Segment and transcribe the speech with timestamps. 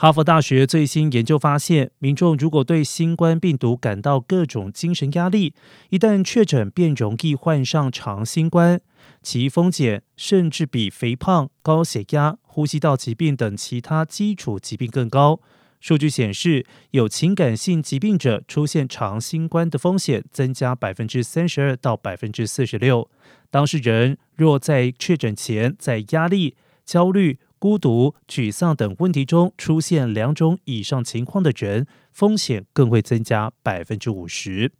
[0.00, 5.52] 哈佛大学最新研究发现，民众如果对新冠病毒感到各种精神压力，
[5.90, 8.80] 一旦确诊便容易患上长新冠，
[9.22, 15.38] 其风险甚至比肥胖、高血压、呼吸道疾病等其他基础疾病更高。
[15.82, 23.10] 数据显示，有情感性疾病者出现长新冠的风险增加百分之三十二到百分之四十六。
[23.50, 26.56] 当事人若在确诊前在压力、
[26.86, 27.38] 焦虑。
[27.60, 34.72] 孤独、沮丧等问题中出现两种以上情况的人，风险更会增加百分之五十。